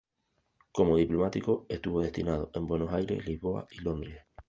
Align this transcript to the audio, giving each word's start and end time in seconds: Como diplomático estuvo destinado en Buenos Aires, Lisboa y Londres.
Como 0.71 0.97
diplomático 0.97 1.67
estuvo 1.69 2.01
destinado 2.01 2.49
en 2.55 2.65
Buenos 2.65 2.91
Aires, 2.91 3.23
Lisboa 3.23 3.67
y 3.69 3.81
Londres. 3.83 4.25